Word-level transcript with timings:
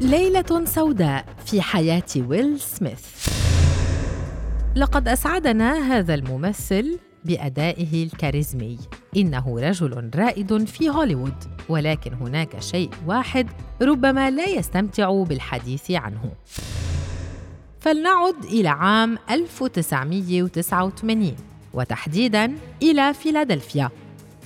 ليلة 0.00 0.64
سوداء 0.64 1.24
في 1.46 1.62
حياة 1.62 2.02
ويل 2.16 2.60
سميث. 2.60 3.28
لقد 4.76 5.08
أسعدنا 5.08 5.96
هذا 5.96 6.14
الممثل 6.14 6.98
بأدائه 7.24 8.04
الكاريزمي. 8.04 8.78
إنه 9.16 9.60
رجل 9.60 10.10
رائد 10.14 10.64
في 10.64 10.90
هوليوود 10.90 11.34
ولكن 11.68 12.14
هناك 12.14 12.60
شيء 12.60 12.90
واحد 13.06 13.46
ربما 13.82 14.30
لا 14.30 14.48
يستمتع 14.48 15.22
بالحديث 15.22 15.90
عنه. 15.90 16.32
فلنعد 17.80 18.44
إلى 18.44 18.68
عام 18.68 19.18
1989 19.30 21.36
وتحديداً 21.74 22.52
إلى 22.82 23.14
فيلادلفيا. 23.14 23.90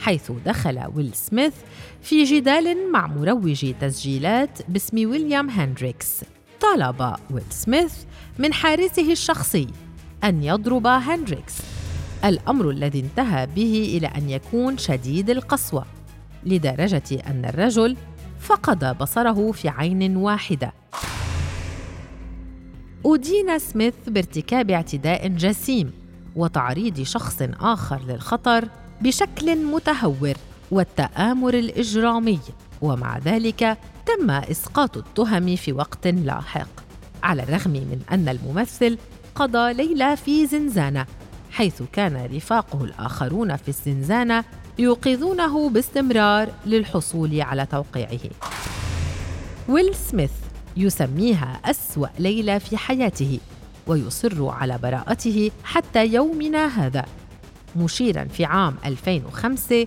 حيث 0.00 0.32
دخل 0.46 0.82
ويل 0.94 1.14
سميث 1.14 1.54
في 2.02 2.24
جدال 2.24 2.92
مع 2.92 3.06
مروج 3.06 3.74
تسجيلات 3.80 4.58
باسم 4.68 5.10
ويليام 5.10 5.50
هندريكس. 5.50 6.24
طلب 6.60 7.14
ويل 7.30 7.44
سميث 7.50 7.94
من 8.38 8.52
حارسه 8.52 9.12
الشخصي 9.12 9.66
أن 10.24 10.42
يضرب 10.42 10.86
هندريكس 10.86 11.54
الأمر 12.24 12.70
الذي 12.70 13.00
انتهى 13.00 13.46
به 13.46 13.96
إلى 13.96 14.06
أن 14.06 14.30
يكون 14.30 14.78
شديد 14.78 15.30
القسوة 15.30 15.84
لدرجة 16.44 17.20
أن 17.26 17.44
الرجل 17.44 17.96
فقد 18.40 18.98
بصره 18.98 19.52
في 19.52 19.68
عين 19.68 20.16
واحدة. 20.16 20.72
أدين 23.06 23.58
سميث 23.58 23.94
بارتكاب 24.06 24.70
اعتداء 24.70 25.28
جسيم 25.28 25.92
وتعريض 26.36 27.02
شخص 27.02 27.42
آخر 27.60 28.00
للخطر 28.08 28.68
بشكل 29.00 29.64
متهور 29.64 30.34
والتآمر 30.70 31.54
الإجرامي 31.54 32.40
ومع 32.82 33.18
ذلك 33.18 33.78
تم 34.06 34.30
إسقاط 34.30 34.96
التهم 34.96 35.56
في 35.56 35.72
وقت 35.72 36.06
لاحق 36.06 36.68
على 37.22 37.42
الرغم 37.42 37.70
من 37.70 38.00
أن 38.10 38.28
الممثل 38.28 38.98
قضى 39.34 39.72
ليلة 39.72 40.14
في 40.14 40.46
زنزانة 40.46 41.06
حيث 41.50 41.82
كان 41.92 42.28
رفاقه 42.34 42.84
الآخرون 42.84 43.56
في 43.56 43.68
الزنزانة 43.68 44.44
يوقظونه 44.78 45.70
باستمرار 45.70 46.48
للحصول 46.66 47.40
على 47.40 47.66
توقيعه. 47.66 48.20
ويل 49.68 49.94
سميث 49.94 50.30
يسميها 50.76 51.60
أسوأ 51.64 52.06
ليلة 52.18 52.58
في 52.58 52.76
حياته 52.76 53.40
ويصر 53.86 54.48
على 54.48 54.78
براءته 54.78 55.50
حتى 55.64 56.06
يومنا 56.06 56.66
هذا. 56.66 57.04
مشيرا 57.76 58.24
في 58.24 58.44
عام 58.44 58.74
2005 58.84 59.86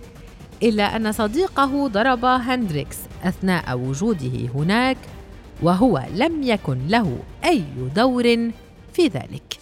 إلى 0.62 0.82
أن 0.82 1.12
صديقه 1.12 1.88
ضرب 1.88 2.24
هندريكس 2.24 2.96
أثناء 3.24 3.78
وجوده 3.78 4.48
هناك 4.54 4.96
وهو 5.62 6.02
لم 6.14 6.42
يكن 6.42 6.78
له 6.88 7.18
أي 7.44 7.64
دور 7.96 8.24
في 8.92 9.02
ذلك. 9.02 9.58